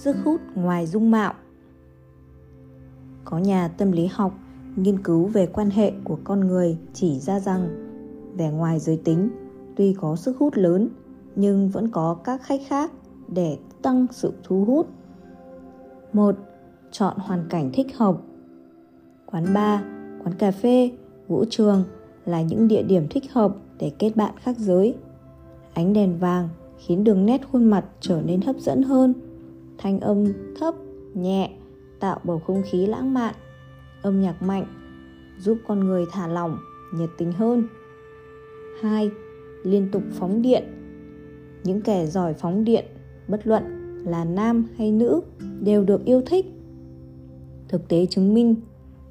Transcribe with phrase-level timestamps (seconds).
[0.00, 1.34] sức hút ngoài dung mạo
[3.24, 4.34] có nhà tâm lý học
[4.76, 7.68] nghiên cứu về quan hệ của con người chỉ ra rằng
[8.36, 9.30] vẻ ngoài giới tính
[9.76, 10.88] tuy có sức hút lớn
[11.36, 12.92] nhưng vẫn có các khách khác
[13.28, 14.88] để tăng sự thu hút.
[16.12, 16.36] một
[16.90, 18.16] Chọn hoàn cảnh thích hợp.
[19.26, 19.80] Quán bar,
[20.24, 20.90] quán cà phê,
[21.28, 21.84] vũ trường
[22.24, 24.94] là những địa điểm thích hợp để kết bạn khác giới.
[25.74, 29.14] Ánh đèn vàng khiến đường nét khuôn mặt trở nên hấp dẫn hơn.
[29.82, 30.24] Thanh âm
[30.60, 30.74] thấp,
[31.14, 31.50] nhẹ
[32.00, 33.34] tạo bầu không khí lãng mạn.
[34.02, 34.66] Âm nhạc mạnh
[35.38, 36.58] giúp con người thả lỏng,
[36.94, 37.68] nhiệt tình hơn.
[38.80, 39.10] 2.
[39.64, 40.64] Liên tục phóng điện.
[41.64, 42.84] Những kẻ giỏi phóng điện,
[43.28, 43.62] bất luận
[44.04, 45.20] là nam hay nữ,
[45.60, 46.46] đều được yêu thích.
[47.68, 48.54] Thực tế chứng minh,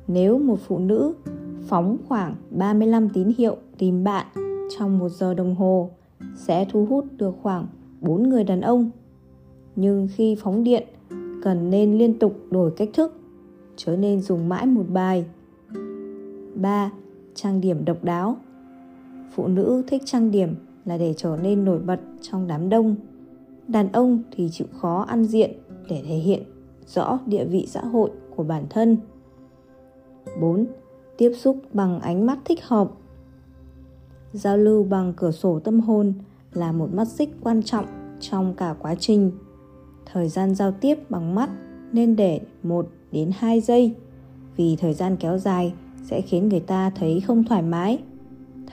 [0.07, 1.13] nếu một phụ nữ
[1.67, 4.25] phóng khoảng 35 tín hiệu tìm bạn
[4.77, 5.89] trong một giờ đồng hồ
[6.35, 7.67] sẽ thu hút được khoảng
[8.01, 8.91] 4 người đàn ông.
[9.79, 10.87] Nhưng khi phóng điện,
[11.43, 13.19] cần nên liên tục đổi cách thức,
[13.75, 15.25] chớ nên dùng mãi một bài.
[16.55, 16.91] 3.
[17.35, 18.37] Trang điểm độc đáo
[19.31, 20.55] Phụ nữ thích trang điểm
[20.85, 22.95] là để trở nên nổi bật trong đám đông.
[23.67, 25.51] Đàn ông thì chịu khó ăn diện
[25.89, 26.43] để thể hiện
[26.87, 28.97] rõ địa vị xã hội của bản thân.
[30.41, 30.65] 4.
[31.17, 32.91] Tiếp xúc bằng ánh mắt thích hợp.
[34.33, 36.13] Giao lưu bằng cửa sổ tâm hồn
[36.53, 37.85] là một mắt xích quan trọng
[38.19, 39.31] trong cả quá trình.
[40.13, 41.49] Thời gian giao tiếp bằng mắt
[41.91, 43.95] nên để 1 đến 2 giây
[44.55, 47.99] vì thời gian kéo dài sẽ khiến người ta thấy không thoải mái.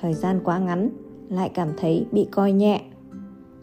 [0.01, 0.91] Thời gian quá ngắn
[1.29, 2.83] lại cảm thấy bị coi nhẹ.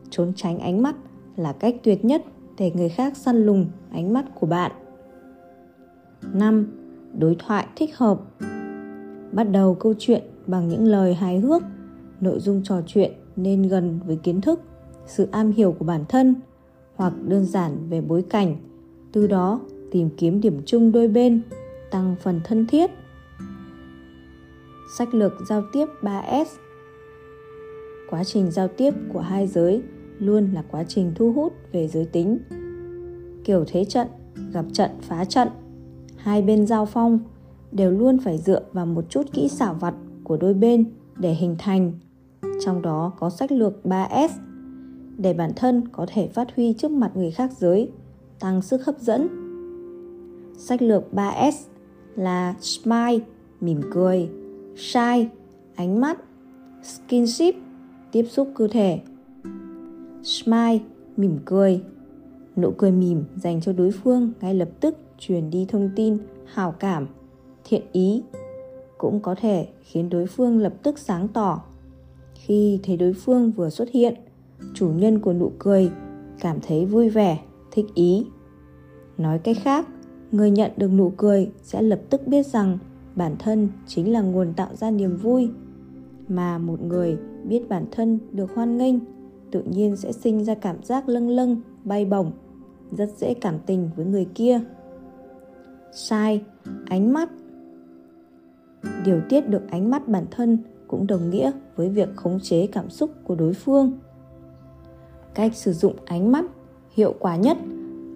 [0.09, 0.95] Trốn tránh ánh mắt
[1.35, 2.23] là cách tuyệt nhất
[2.57, 4.71] để người khác săn lùng ánh mắt của bạn.
[6.33, 6.67] 5.
[7.19, 8.21] Đối thoại thích hợp
[9.31, 11.63] Bắt đầu câu chuyện bằng những lời hài hước,
[12.21, 14.61] nội dung trò chuyện nên gần với kiến thức,
[15.05, 16.35] sự am hiểu của bản thân
[16.95, 18.55] hoặc đơn giản về bối cảnh,
[19.11, 19.59] từ đó
[19.91, 21.41] tìm kiếm điểm chung đôi bên,
[21.91, 22.91] tăng phần thân thiết.
[24.97, 26.45] Sách lược giao tiếp 3S
[28.09, 29.81] Quá trình giao tiếp của hai giới
[30.19, 32.38] luôn là quá trình thu hút về giới tính.
[33.44, 34.07] Kiểu thế trận,
[34.51, 35.47] gặp trận phá trận,
[36.18, 37.19] hai bên giao phong
[37.72, 40.85] đều luôn phải dựa vào một chút kỹ xảo vặt của đôi bên
[41.18, 41.91] để hình thành.
[42.66, 44.29] Trong đó có sách lược 3S
[45.18, 47.91] để bản thân có thể phát huy trước mặt người khác giới,
[48.40, 49.28] tăng sức hấp dẫn.
[50.57, 51.51] Sách lược 3S
[52.16, 53.19] là smile,
[53.62, 54.29] mỉm cười,
[54.75, 55.29] shine
[55.75, 56.19] ánh mắt,
[56.84, 57.56] skinship,
[58.12, 59.00] tiếp xúc cơ thể.
[60.24, 60.79] Smile,
[61.18, 61.81] mỉm cười.
[62.56, 66.72] Nụ cười mỉm dành cho đối phương ngay lập tức truyền đi thông tin hào
[66.72, 67.07] cảm,
[67.63, 68.24] thiện ý
[68.97, 71.63] cũng có thể khiến đối phương lập tức sáng tỏ.
[72.34, 74.16] Khi thấy đối phương vừa xuất hiện,
[74.74, 75.91] chủ nhân của nụ cười
[76.40, 77.40] cảm thấy vui vẻ,
[77.72, 78.25] thích ý.
[79.18, 79.88] Nói cách khác,
[80.31, 82.78] người nhận được nụ cười sẽ lập tức biết rằng
[83.16, 85.50] bản thân chính là nguồn tạo ra niềm vui
[86.28, 88.96] mà một người biết bản thân được hoan nghênh
[89.51, 92.31] tự nhiên sẽ sinh ra cảm giác lâng lâng bay bổng
[92.97, 94.62] rất dễ cảm tình với người kia.
[95.91, 96.41] Sai
[96.85, 97.30] ánh mắt.
[99.06, 100.57] Điều tiết được ánh mắt bản thân
[100.88, 103.91] cũng đồng nghĩa với việc khống chế cảm xúc của đối phương
[105.35, 106.45] cách sử dụng ánh mắt
[106.91, 107.57] hiệu quả nhất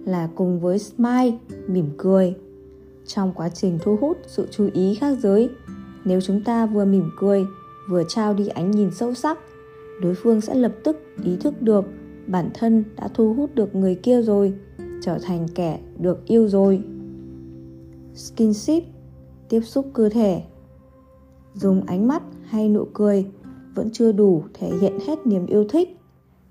[0.04, 1.32] là cùng với smile,
[1.66, 2.34] mỉm cười.
[3.06, 5.48] Trong quá trình thu hút sự chú ý khác giới,
[6.04, 7.46] nếu chúng ta vừa mỉm cười,
[7.88, 9.38] vừa trao đi ánh nhìn sâu sắc,
[10.02, 11.84] đối phương sẽ lập tức ý thức được
[12.26, 14.54] bản thân đã thu hút được người kia rồi,
[15.02, 16.82] trở thành kẻ được yêu rồi.
[18.14, 18.84] Skinship,
[19.48, 20.42] tiếp xúc cơ thể.
[21.54, 23.26] Dùng ánh mắt hay nụ cười
[23.74, 25.97] vẫn chưa đủ thể hiện hết niềm yêu thích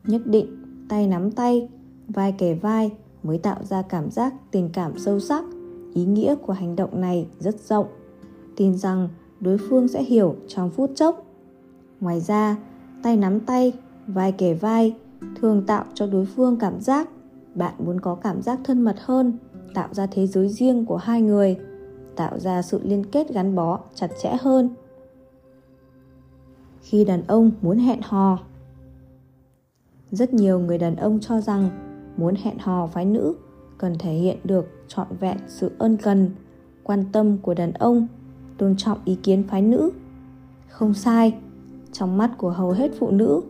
[0.07, 0.47] nhất định,
[0.90, 1.69] tay nắm tay,
[2.07, 2.91] vai kề vai
[3.23, 5.44] mới tạo ra cảm giác tình cảm sâu sắc.
[5.94, 7.88] Ý nghĩa của hành động này rất rộng.
[8.56, 9.09] Tin rằng
[9.40, 11.25] đối phương sẽ hiểu trong phút chốc.
[12.00, 12.56] Ngoài ra,
[13.03, 13.73] tay nắm tay,
[14.07, 14.96] vai kề vai
[15.41, 17.09] thường tạo cho đối phương cảm giác
[17.55, 19.37] bạn muốn có cảm giác thân mật hơn,
[19.73, 21.58] tạo ra thế giới riêng của hai người,
[22.16, 24.70] tạo ra sự liên kết gắn bó chặt chẽ hơn.
[26.82, 28.40] Khi đàn ông muốn hẹn hò
[30.12, 31.70] rất nhiều người đàn ông cho rằng
[32.18, 33.36] muốn hẹn hò phái nữ
[33.78, 36.30] cần thể hiện được trọn vẹn sự ân cần,
[36.84, 38.08] quan tâm của đàn ông,
[38.58, 39.92] tôn trọng ý kiến phái nữ.
[40.70, 41.36] Không sai,
[41.92, 43.42] trong mắt của hầu hết phụ nữ,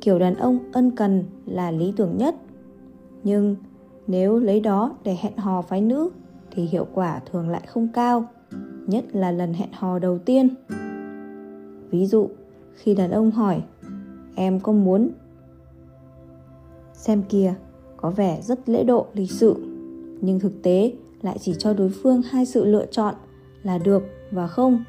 [0.00, 2.34] kiểu đàn ông ân cần là lý tưởng nhất.
[3.24, 3.56] Nhưng
[4.06, 6.10] nếu lấy đó để hẹn hò phái nữ
[6.50, 8.24] thì hiệu quả thường lại không cao,
[8.86, 10.48] nhất là lần hẹn hò đầu tiên.
[11.90, 12.28] Ví dụ,
[12.74, 13.62] khi đàn ông hỏi,
[14.34, 15.10] em có muốn
[16.96, 17.54] xem kìa,
[17.96, 19.54] có vẻ rất lễ độ, lịch sự.
[20.20, 23.14] Nhưng thực tế lại chỉ cho đối phương hai sự lựa chọn
[23.62, 24.84] là được và không.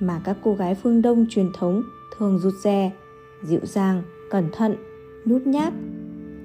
[0.00, 1.82] Mà các cô gái phương đông truyền thống
[2.18, 2.92] thường rụt rè,
[3.44, 4.74] dịu dàng, cẩn thận,
[5.24, 5.72] nhút nhát.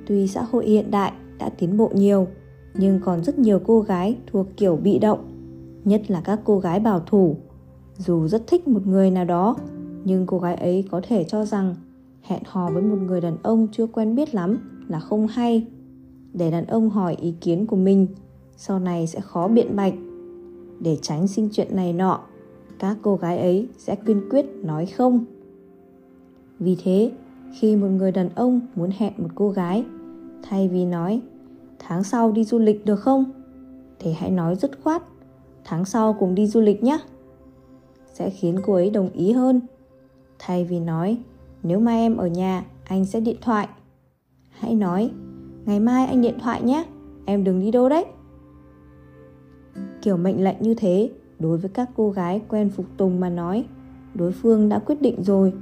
[0.07, 2.27] Tuy xã hội hiện đại đã tiến bộ nhiều,
[2.73, 5.19] nhưng còn rất nhiều cô gái thuộc kiểu bị động,
[5.85, 7.37] nhất là các cô gái bảo thủ.
[7.97, 9.55] Dù rất thích một người nào đó,
[10.03, 11.75] nhưng cô gái ấy có thể cho rằng
[12.21, 14.57] hẹn hò với một người đàn ông chưa quen biết lắm
[14.91, 15.67] là không hay.
[16.33, 18.07] Để đàn ông hỏi ý kiến của mình,
[18.57, 19.93] sau này sẽ khó biện bạch.
[20.79, 22.19] Để tránh sinh chuyện này nọ,
[22.79, 25.25] các cô gái ấy sẽ kiên quyết nói không.
[26.59, 27.11] Vì thế,
[27.59, 29.85] khi một người đàn ông muốn hẹn một cô gái,
[30.43, 31.21] thay vì nói,
[31.79, 33.25] tháng sau đi du lịch được không?
[34.03, 35.03] thì hãy nói dứt khoát,
[35.63, 36.99] tháng sau cùng đi du lịch nhé
[38.13, 39.61] sẽ khiến cô ấy đồng ý hơn.
[40.39, 41.17] Thay vì nói,
[41.63, 43.67] nếu mai em ở nhà, anh sẽ điện thoại
[44.61, 45.11] hãy nói,
[45.65, 46.85] ngày mai anh điện thoại nhé,
[47.25, 48.05] em đừng đi đâu đấy.
[50.01, 53.65] Kiểu mệnh lệnh như thế, đối với các cô gái quen phục tùng mà nói,
[54.15, 55.53] đối phương đã quyết định rồi.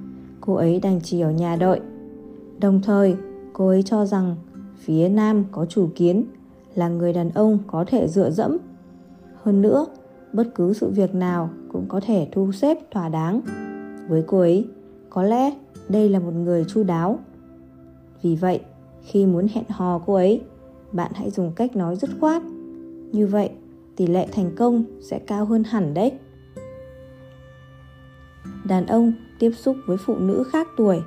[0.42, 1.80] Cô ấy đành chỉ ở nhà đợi.
[2.60, 3.16] Đồng thời,
[3.54, 4.36] cô ấy cho rằng
[4.78, 6.24] phía nam có chủ kiến,
[6.76, 8.58] là người đàn ông có thể dựa dẫm.
[9.44, 9.86] Hơn nữa,
[10.34, 13.42] bất cứ sự việc nào cũng có thể thu xếp thỏa đáng.
[14.08, 14.68] Với cô ấy,
[15.10, 15.54] có lẽ
[15.90, 17.20] đây là một người chu đáo.
[18.22, 18.62] Vì vậy
[19.10, 20.42] khi muốn hẹn hò cô ấy.
[20.92, 22.44] Bạn hãy dùng cách nói dứt khoát.
[23.12, 23.50] Như vậy,
[23.96, 26.12] tỷ lệ thành công sẽ cao hơn hẳn đấy.
[28.68, 31.02] Đàn ông tiếp xúc với phụ nữ khác tuổi.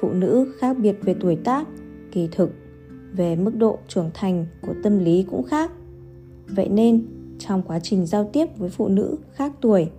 [0.00, 1.68] Phụ nữ khác biệt về tuổi tác,
[2.12, 2.50] kỳ thực,
[3.12, 5.70] về mức độ trưởng thành của tâm lý cũng khác.
[6.48, 7.06] Vậy nên,
[7.38, 9.90] trong quá trình giao tiếp với phụ nữ khác tuổi,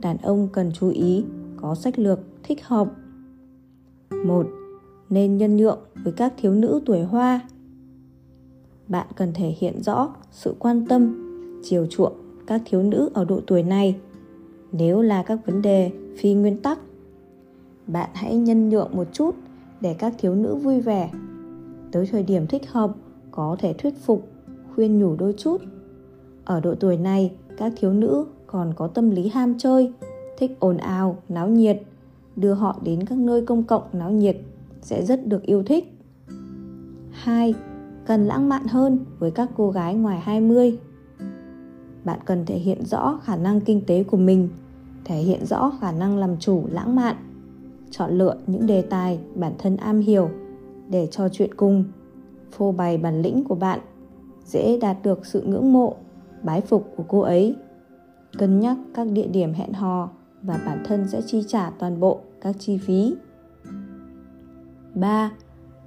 [0.00, 1.24] đàn ông cần chú ý
[1.56, 2.88] có sách lược thích hợp.
[4.24, 4.46] Một
[5.12, 7.40] nên nhân nhượng với các thiếu nữ tuổi hoa.
[8.88, 11.28] Bạn cần thể hiện rõ sự quan tâm,
[11.62, 12.12] chiều chuộng
[12.46, 13.96] các thiếu nữ ở độ tuổi này.
[14.72, 16.78] Nếu là các vấn đề phi nguyên tắc,
[17.86, 19.34] bạn hãy nhân nhượng một chút
[19.80, 21.10] để các thiếu nữ vui vẻ.
[21.92, 22.92] Tới thời điểm thích hợp,
[23.30, 24.28] có thể thuyết phục,
[24.74, 25.62] khuyên nhủ đôi chút.
[26.44, 29.92] Ở độ tuổi này, các thiếu nữ còn có tâm lý ham chơi,
[30.38, 31.82] thích ồn ào, náo nhiệt,
[32.36, 34.36] đưa họ đến các nơi công cộng náo nhiệt
[34.82, 35.98] sẽ rất được yêu thích.
[37.10, 37.54] 2.
[38.06, 40.78] Cần lãng mạn hơn với các cô gái ngoài 20
[42.04, 44.48] Bạn cần thể hiện rõ khả năng kinh tế của mình,
[45.04, 47.16] thể hiện rõ khả năng làm chủ lãng mạn.
[47.90, 50.30] Chọn lựa những đề tài bản thân am hiểu
[50.88, 51.84] để trò chuyện cùng,
[52.50, 53.80] phô bày bản lĩnh của bạn,
[54.44, 55.96] dễ đạt được sự ngưỡng mộ,
[56.42, 57.56] bái phục của cô ấy.
[58.38, 60.10] Cân nhắc các địa điểm hẹn hò
[60.42, 63.14] và bản thân sẽ chi trả toàn bộ các chi phí.
[64.94, 65.30] 3.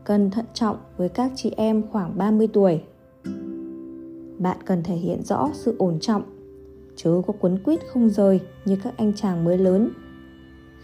[0.03, 2.81] Cần thận trọng với các chị em khoảng 30 tuổi.
[4.39, 6.23] Bạn cần thể hiện rõ sự ổn trọng,
[6.95, 9.89] chứ có quấn quýt không rời như các anh chàng mới lớn.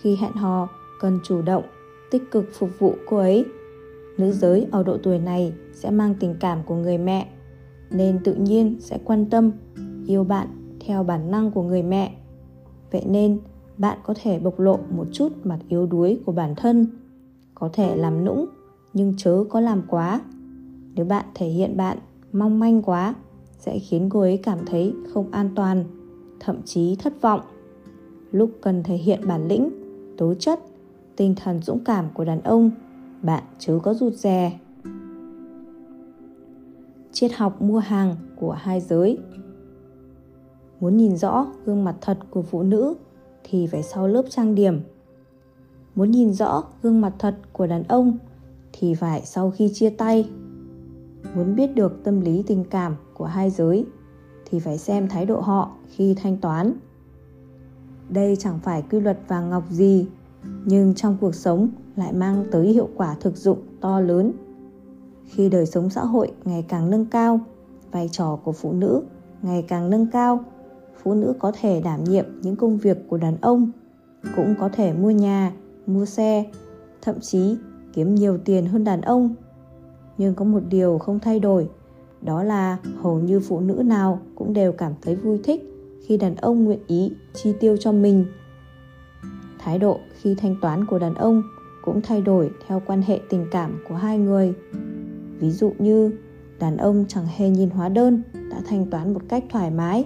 [0.02, 0.70] Khi hẹn hò,
[1.00, 1.64] cần chủ động,
[2.12, 3.46] tích cực phục vụ cô ấy.
[4.18, 7.30] Nữ giới ở độ tuổi này sẽ mang tình cảm của người mẹ,
[7.90, 9.52] nên tự nhiên sẽ quan tâm,
[10.08, 10.48] yêu bạn
[10.80, 12.16] theo bản năng của người mẹ.
[12.92, 13.40] Vậy nên,
[13.78, 17.01] bạn có thể bộc lộ một chút mặt yếu đuối của bản thân
[17.62, 18.46] có thể làm nũng,
[18.94, 20.22] nhưng chớ có làm quá.
[20.96, 21.98] Nếu bạn thể hiện bạn
[22.32, 23.16] mong manh quá,
[23.60, 25.84] sẽ khiến cô ấy cảm thấy không an toàn,
[26.40, 27.42] thậm chí thất vọng.
[28.32, 29.70] Lúc cần thể hiện bản lĩnh,
[30.18, 30.60] tố chất,
[31.16, 32.72] tinh thần dũng cảm của đàn ông,
[33.22, 34.60] bạn chớ có rụt rè.
[37.12, 39.18] Triết học mua hàng của hai giới.
[40.80, 42.96] Muốn nhìn rõ gương mặt thật của phụ nữ
[43.44, 44.82] thì phải sau lớp trang điểm
[45.96, 48.18] muốn nhìn rõ gương mặt thật của đàn ông
[48.74, 50.30] thì phải sau khi chia tay.
[51.36, 53.86] Muốn biết được tâm lý tình cảm của hai giới
[54.46, 56.74] thì phải xem thái độ họ khi thanh toán.
[58.10, 60.08] Đây chẳng phải quy luật vàng ngọc gì,
[60.66, 64.32] nhưng trong cuộc sống lại mang tới hiệu quả thực dụng to lớn.
[65.26, 67.40] Khi đời sống xã hội ngày càng nâng cao,
[67.92, 69.04] vai trò của phụ nữ
[69.42, 70.44] ngày càng nâng cao,
[71.04, 73.72] phụ nữ có thể đảm nhiệm những công việc của đàn ông,
[74.36, 75.52] cũng có thể mua nhà
[75.94, 76.46] mua xe,
[77.02, 77.58] thậm chí
[77.94, 79.36] kiếm nhiều tiền hơn đàn ông.
[80.18, 81.70] Nhưng có một điều không thay đổi,
[82.22, 85.64] đó là hầu như phụ nữ nào cũng đều cảm thấy vui thích
[86.08, 88.26] khi đàn ông nguyện ý chi tiêu cho mình.
[89.60, 91.44] Thái độ khi thanh toán của đàn ông
[91.84, 94.54] cũng thay đổi theo quan hệ tình cảm của hai người.
[95.40, 96.12] Ví dụ như,
[96.60, 98.22] đàn ông chẳng hề nhìn hóa đơn
[98.52, 100.06] đã thanh toán một cách thoải mái,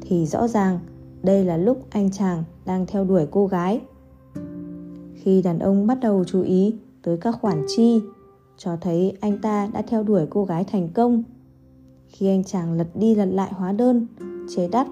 [0.00, 0.78] thì rõ ràng
[1.22, 3.80] đây là lúc anh chàng đang theo đuổi cô gái
[5.20, 8.00] khi đàn ông bắt đầu chú ý tới các khoản chi,
[8.56, 11.22] cho thấy anh ta đã theo đuổi cô gái thành công.
[12.08, 14.06] Khi anh chàng lật đi lật lại hóa đơn
[14.48, 14.86] chế đắt,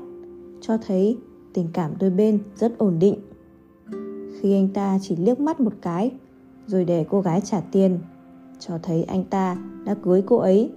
[0.61, 1.19] cho thấy
[1.55, 3.15] tình cảm đôi bên rất ổn định.
[4.41, 6.11] Khi anh ta chỉ liếc mắt một cái,
[6.67, 7.99] rồi để cô gái trả tiền,
[8.59, 10.71] cho thấy anh ta đã cưới cô ấy.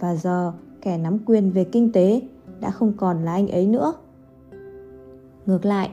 [0.00, 0.52] Và giờ
[0.82, 2.22] kẻ nắm quyền về kinh tế
[2.60, 3.92] đã không còn là anh ấy nữa.
[5.46, 5.90] Ngược lại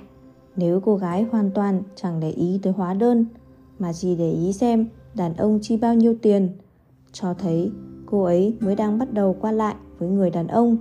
[0.56, 3.26] nếu cô gái hoàn toàn chẳng để ý tới hóa đơn,
[3.80, 6.50] mà chỉ để ý xem đàn ông chi bao nhiêu tiền,
[7.12, 7.72] cho thấy
[8.06, 10.78] cô ấy mới đang bắt đầu qua lại với người đàn ông.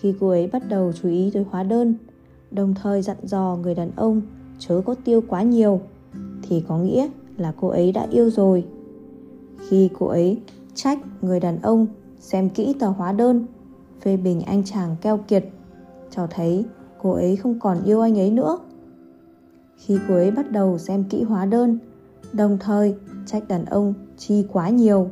[0.00, 1.94] Khi cô ấy bắt đầu chú ý tới hóa đơn,
[2.50, 4.22] đồng thời dặn dò người đàn ông
[4.58, 5.80] chớ có tiêu quá nhiều,
[6.42, 8.66] thì có nghĩa là cô ấy đã yêu rồi.
[9.68, 10.40] Khi cô ấy
[10.74, 11.86] trách người đàn ông
[12.20, 13.46] xem kỹ tờ hóa đơn,
[14.00, 15.44] phê bình anh chàng keo kiệt,
[16.10, 16.64] cho thấy
[17.02, 18.58] cô ấy không còn yêu anh ấy nữa
[19.78, 21.78] khi cô ấy bắt đầu xem kỹ hóa đơn,
[22.32, 22.94] đồng thời
[23.26, 25.10] trách đàn ông chi quá nhiều,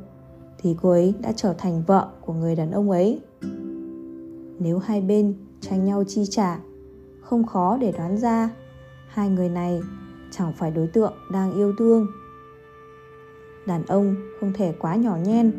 [0.59, 3.21] thì cô ấy đã trở thành vợ của người đàn ông ấy.
[4.59, 6.59] Nếu hai bên tranh nhau chi trả,
[7.21, 8.51] không khó để đoán ra,
[9.09, 9.81] hai người này
[10.31, 12.07] chẳng phải đối tượng đang yêu thương.
[13.67, 15.53] Đàn ông không thể quá nhỏ nhen,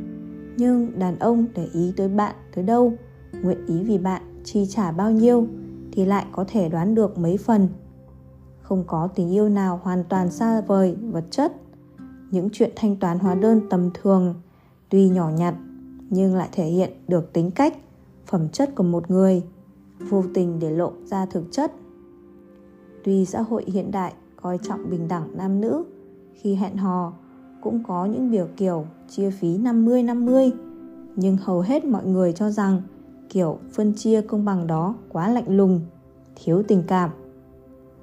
[0.58, 2.94] nhưng đàn ông để ý tới bạn tới đâu,
[3.42, 5.48] nguyện ý vì bạn chi trả bao nhiêu
[5.92, 7.68] thì lại có thể đoán được mấy phần
[8.67, 11.53] không có tình yêu nào hoàn toàn xa vời vật chất
[12.31, 14.36] những chuyện thanh toán hóa đơn tầm thường
[14.89, 15.55] tuy nhỏ nhặt
[16.09, 17.77] nhưng lại thể hiện được tính cách
[18.25, 19.43] phẩm chất của một người
[20.09, 21.71] vô tình để lộ ra thực chất
[23.03, 25.83] tuy xã hội hiện đại coi trọng bình đẳng nam nữ
[26.33, 27.13] khi hẹn hò
[27.62, 30.51] cũng có những biểu kiểu chia phí 50-50
[31.15, 32.81] nhưng hầu hết mọi người cho rằng
[33.29, 35.81] kiểu phân chia công bằng đó quá lạnh lùng,
[36.36, 37.09] thiếu tình cảm.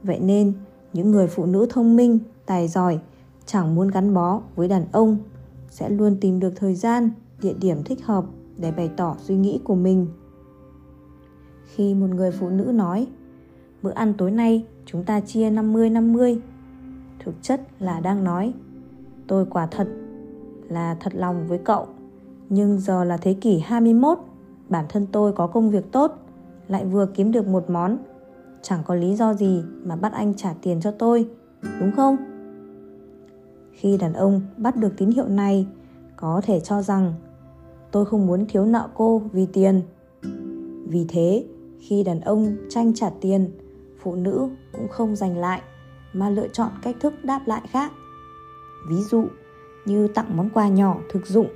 [0.04, 0.52] Vậy nên,
[0.92, 2.98] những người phụ nữ thông minh, tài giỏi
[3.46, 5.18] chẳng muốn gắn bó với đàn ông
[5.70, 8.24] sẽ luôn tìm được thời gian, địa điểm thích hợp
[8.56, 10.06] để bày tỏ suy nghĩ của mình.
[11.64, 13.06] Khi một người phụ nữ nói
[13.82, 16.38] bữa ăn tối nay chúng ta chia 50-50
[17.24, 18.52] thực chất là đang nói
[19.26, 19.88] tôi quả thật
[20.68, 21.86] là thật lòng với cậu
[22.48, 24.18] nhưng giờ là thế kỷ 21
[24.68, 26.12] bản thân tôi có công việc tốt
[26.68, 27.98] lại vừa kiếm được một món
[28.64, 31.28] chẳng có lý do gì mà bắt anh trả tiền cho tôi,
[31.80, 32.16] đúng không?
[33.72, 35.66] Khi đàn ông bắt được tín hiệu này,
[36.16, 37.14] có thể cho rằng
[37.90, 39.82] tôi không muốn thiếu nợ cô vì tiền.
[40.86, 41.44] Vì thế,
[41.78, 43.50] khi đàn ông tranh trả tiền,
[44.02, 45.62] phụ nữ cũng không giành lại
[46.12, 47.92] mà lựa chọn cách thức đáp lại khác.
[48.88, 49.24] Ví dụ
[49.86, 51.48] như tặng món quà nhỏ thực dụng.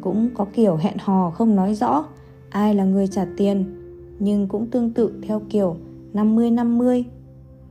[0.00, 2.04] Cũng có kiểu hẹn hò không nói rõ
[2.50, 3.64] ai là người trả tiền,
[4.18, 5.76] nhưng cũng tương tự theo kiểu
[6.14, 7.04] 50-50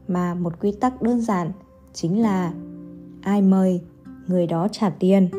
[0.07, 1.51] mà một quy tắc đơn giản
[1.93, 2.53] chính là
[3.21, 3.81] ai mời,
[4.27, 5.29] người đó trả tiền.